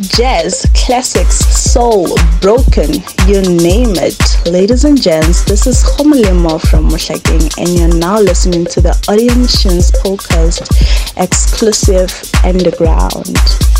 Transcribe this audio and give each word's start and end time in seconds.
jazz, 0.00 0.64
classics, 0.74 1.38
soul, 1.38 2.08
broken, 2.40 2.94
you 3.26 3.42
name 3.42 3.94
it. 3.96 4.18
Ladies 4.46 4.84
and 4.84 5.00
gents, 5.00 5.44
this 5.44 5.66
is 5.66 5.82
Homolimo 5.82 6.60
from 6.68 6.88
Mushaking, 6.88 7.50
and 7.58 7.68
you're 7.68 7.98
now 7.98 8.20
listening 8.20 8.64
to 8.66 8.80
the 8.80 8.94
Audio 9.08 9.34
Machines 9.34 9.90
podcast 9.90 10.62
exclusive 11.16 12.12
underground. 12.44 13.77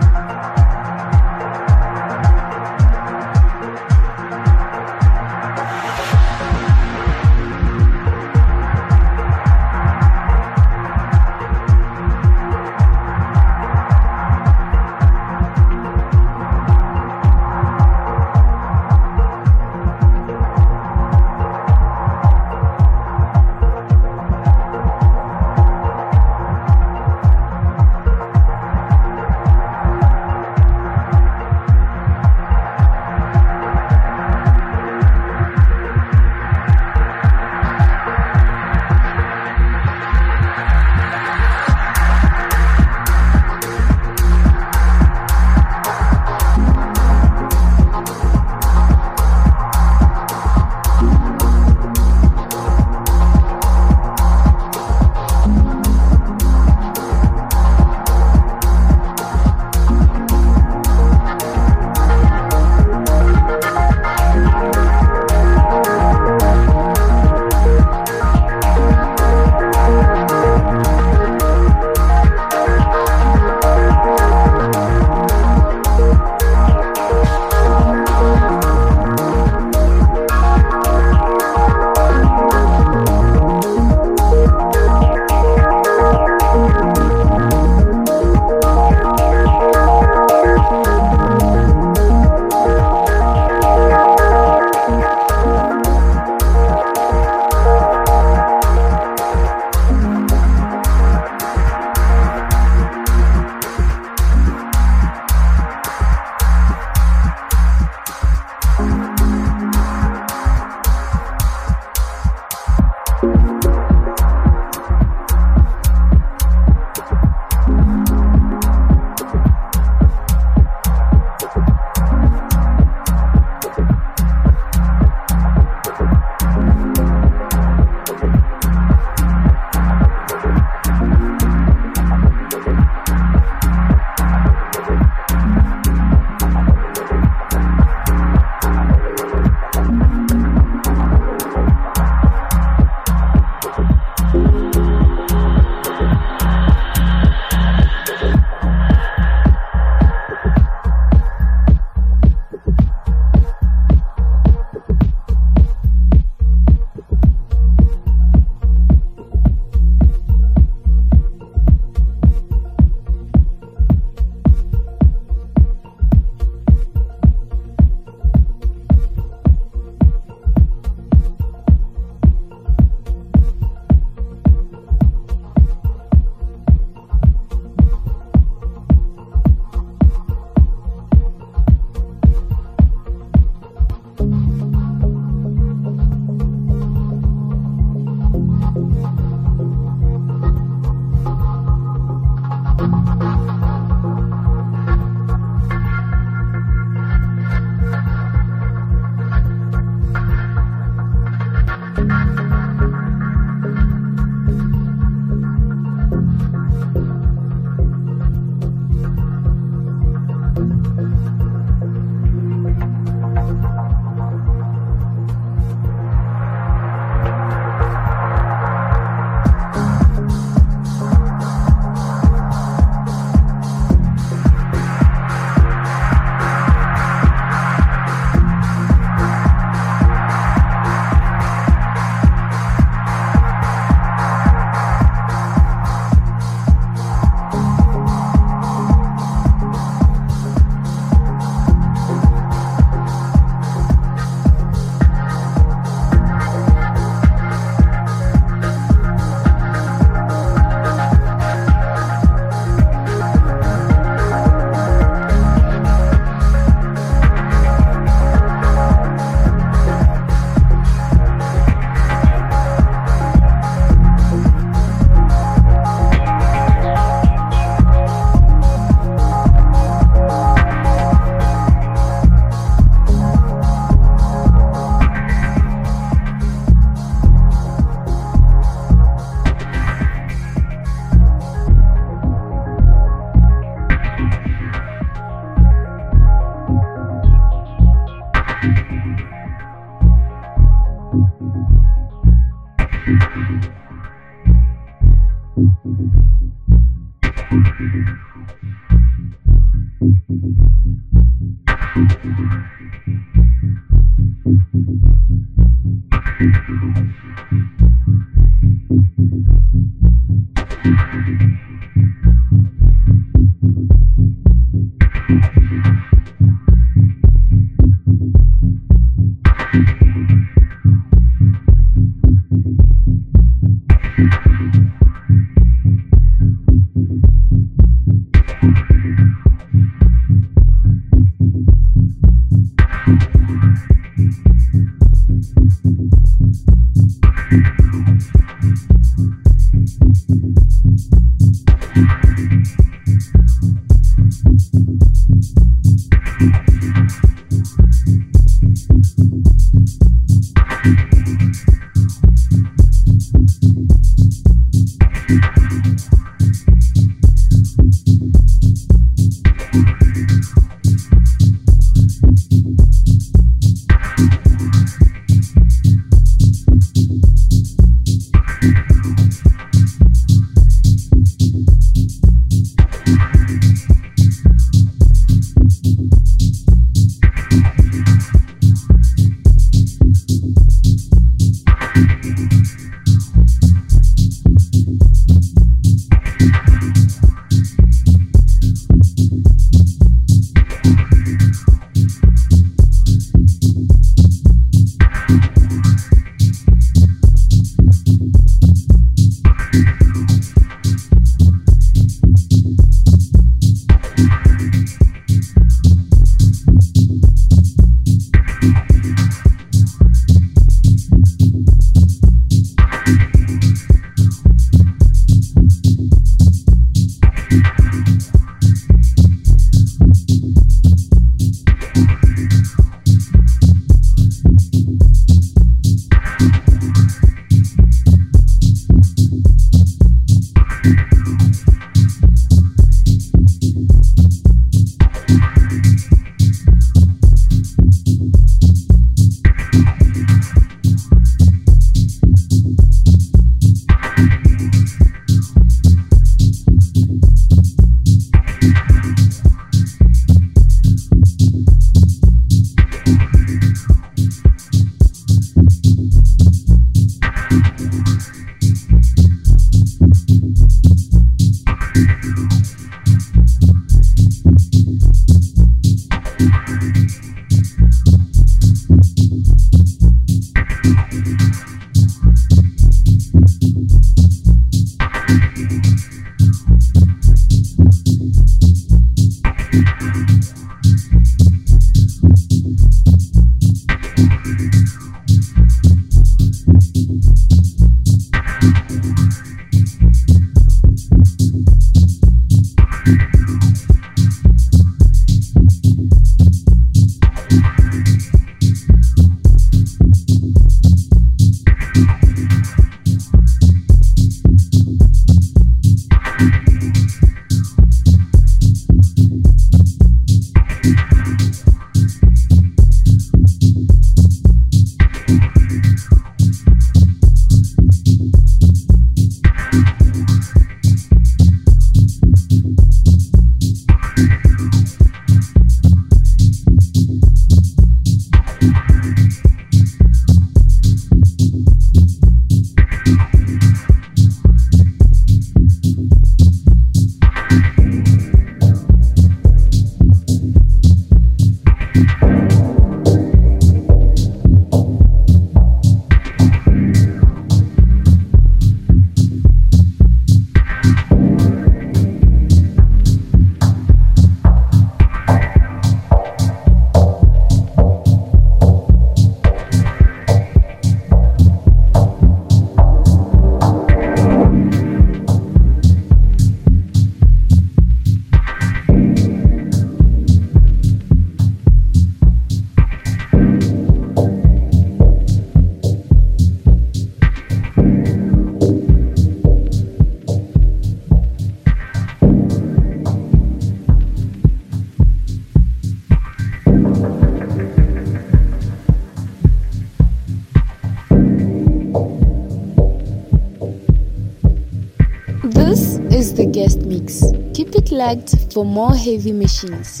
The 596.40 596.46
guest 596.46 596.80
mix. 596.86 597.22
Keep 597.52 597.74
it 597.74 597.92
locked 597.92 598.50
for 598.54 598.64
more 598.64 598.96
heavy 598.96 599.32
machines. 599.32 600.00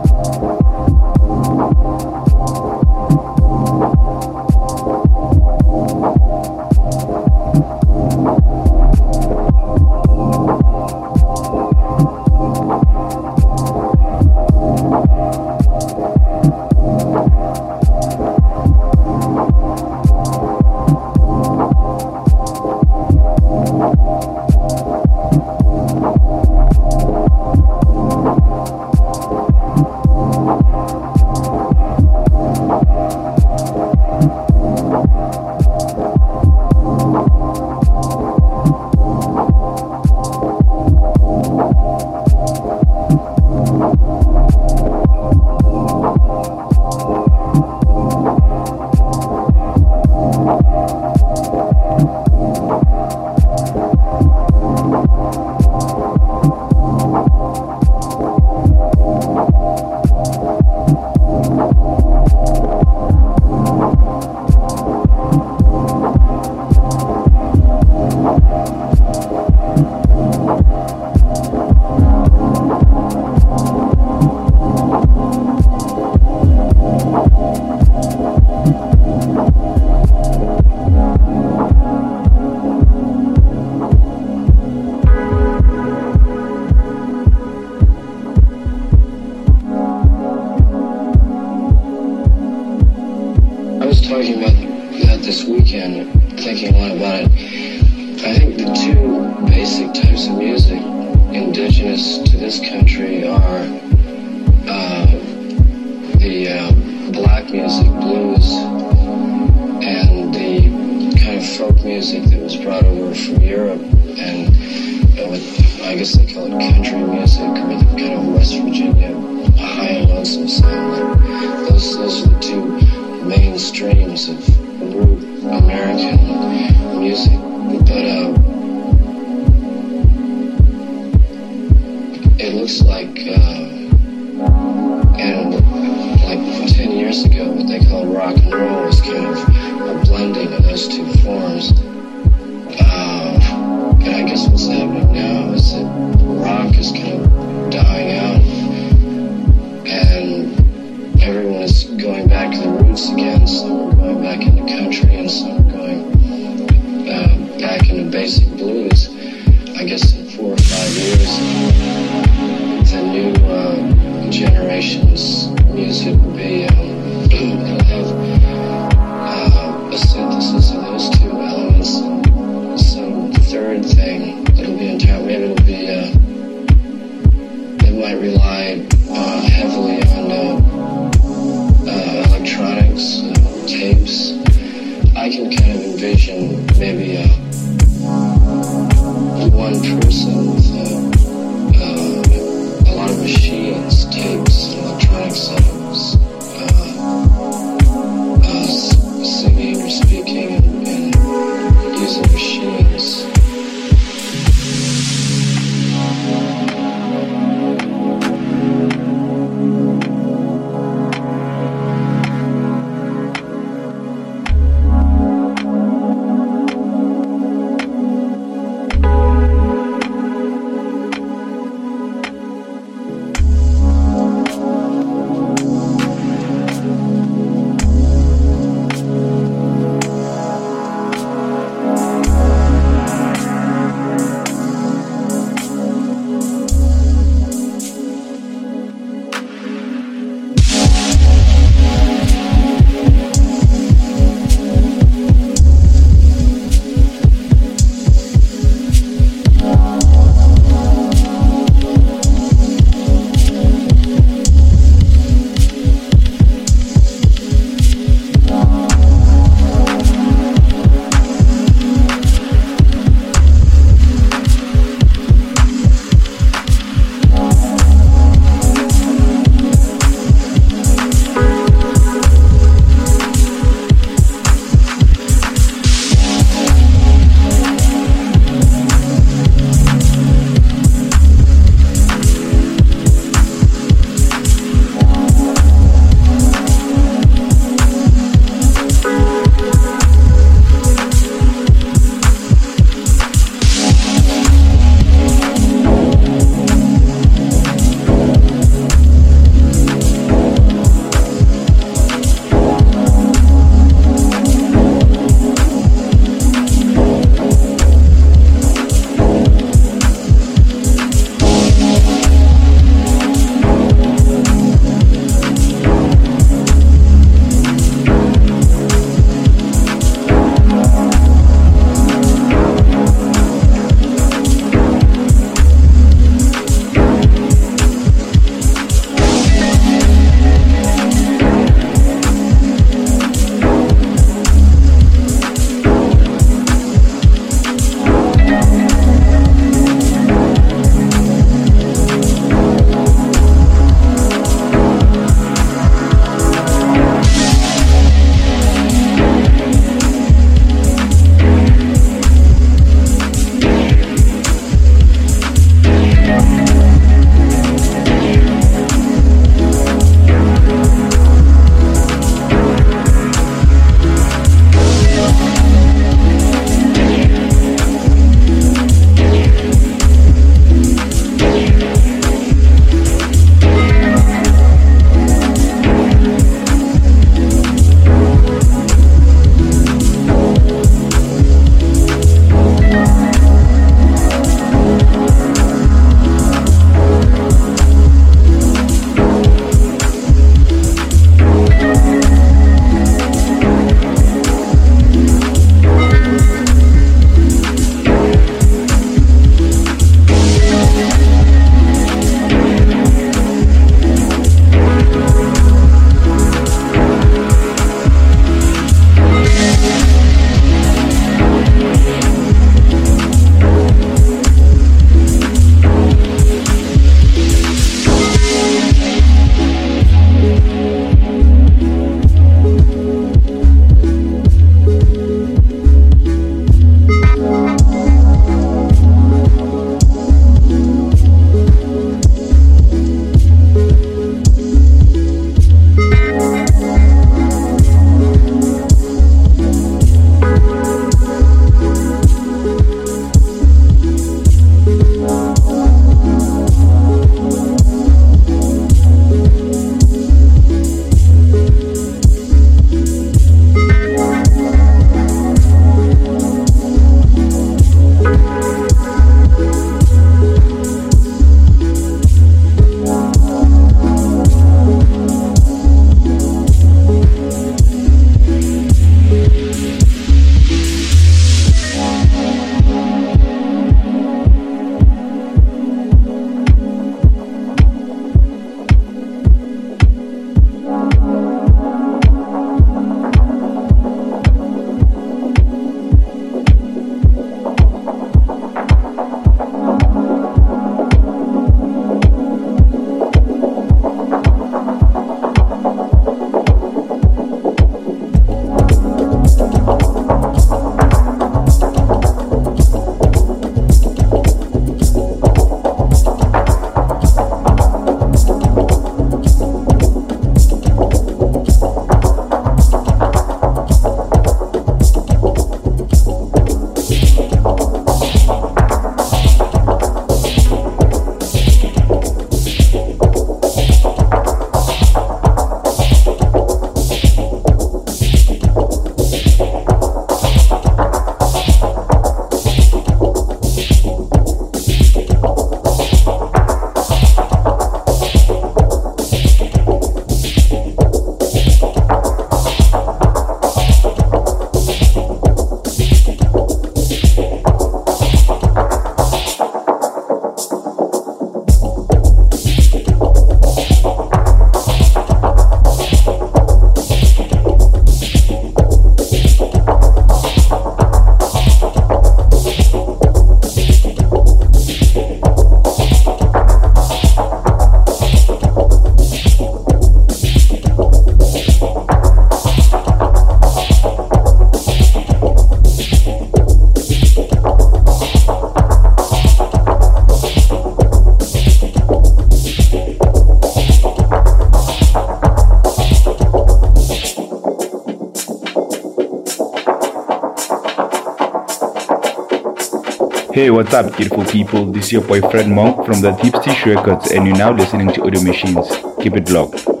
What's 593.71 593.93
up, 593.93 594.15
beautiful 594.17 594.43
people? 594.45 594.85
This 594.85 595.05
is 595.05 595.11
your 595.13 595.21
boyfriend 595.21 595.73
Monk 595.73 596.05
from 596.05 596.21
the 596.21 596.31
Deep 596.31 596.55
Stitch 596.57 596.85
Records, 596.85 597.31
and 597.31 597.45
you're 597.45 597.57
now 597.57 597.71
listening 597.71 598.11
to 598.13 598.23
Audio 598.23 598.41
Machines. 598.41 598.87
Keep 599.21 599.37
it 599.37 599.49
locked. 599.49 600.00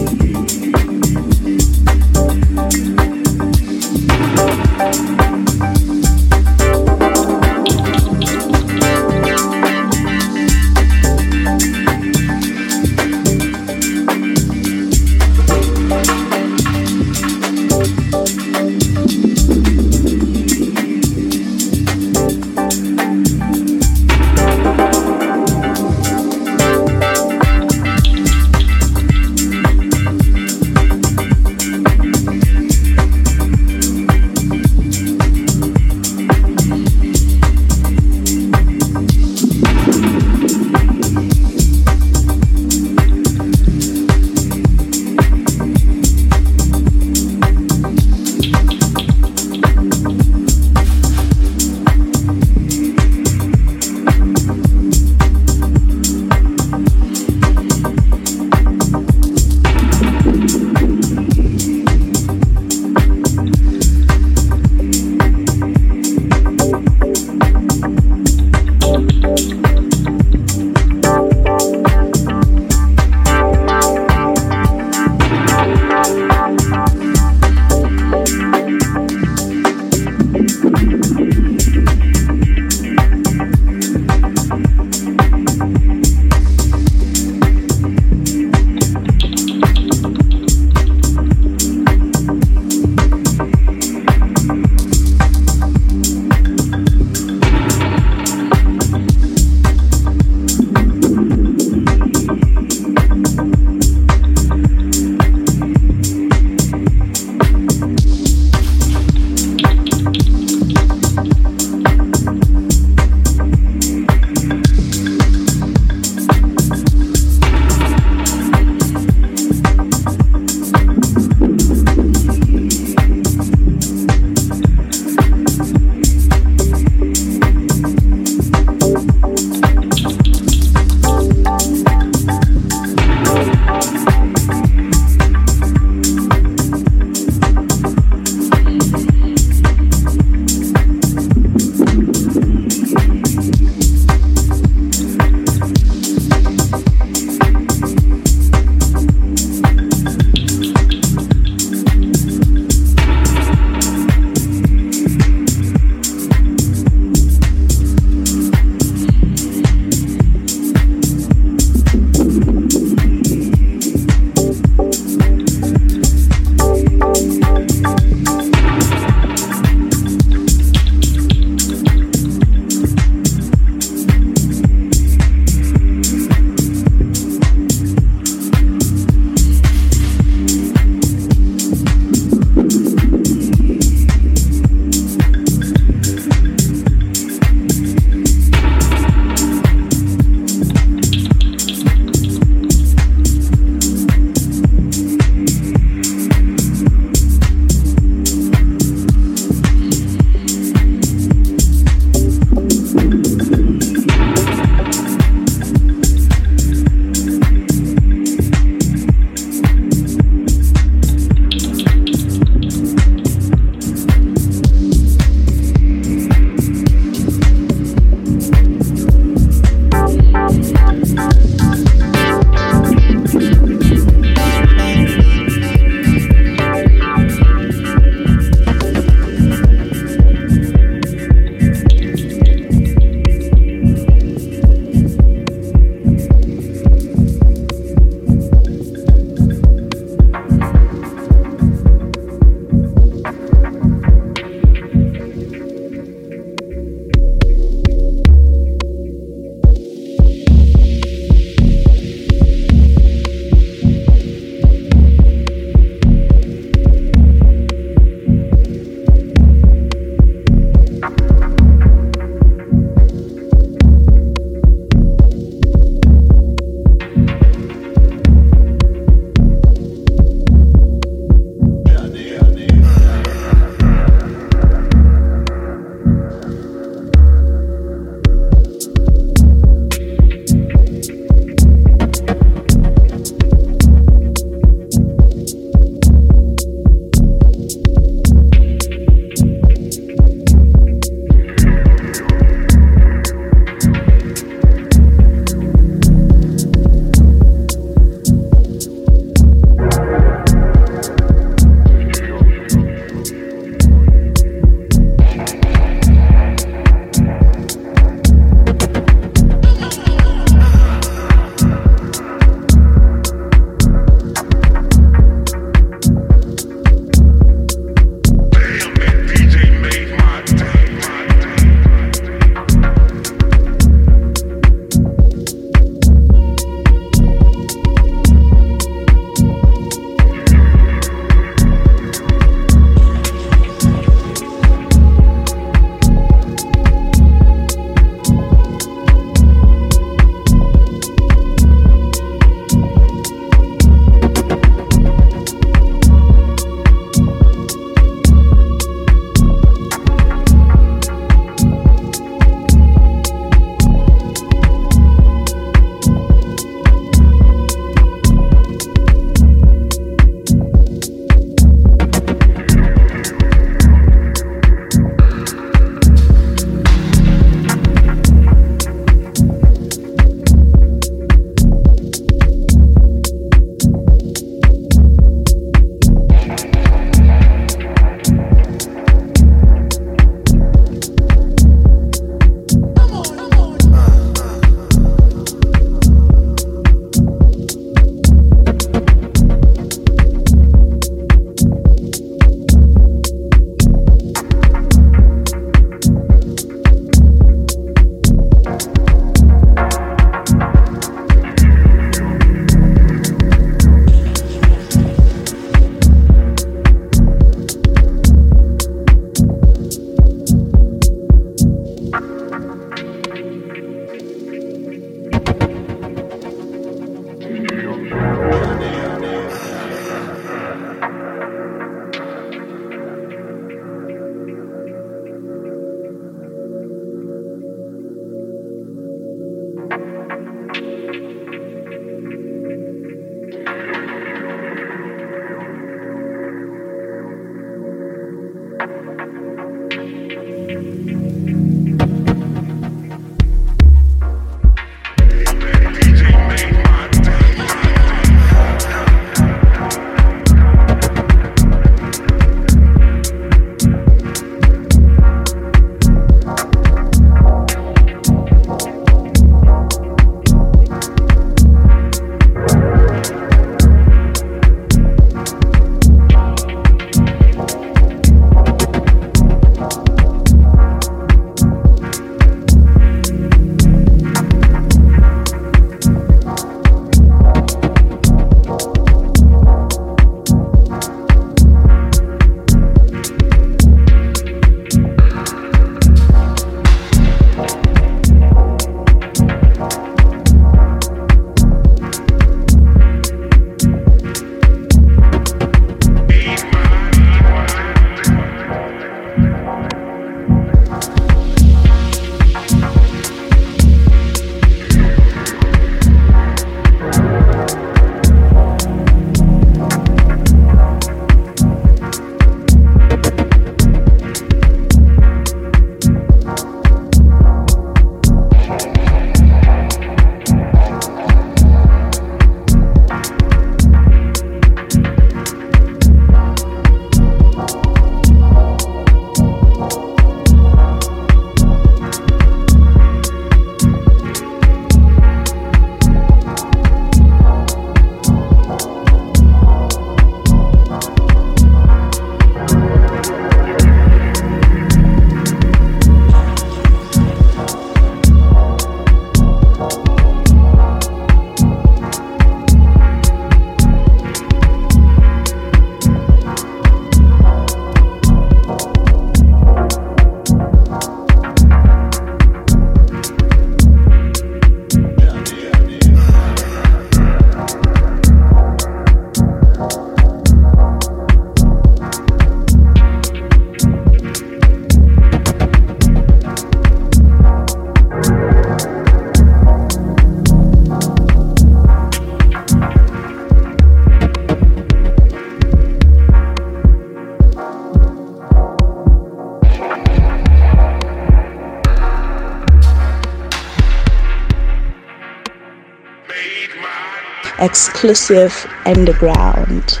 Exclusive 597.66 598.64
underground. 598.86 600.00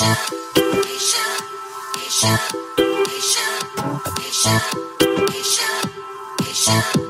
Thank 0.00 0.30
you. 6.96 7.09